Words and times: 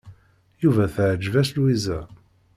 Yuba 0.63 0.85
teɛjeb-as 0.95 1.49
Lwiza. 1.55 1.99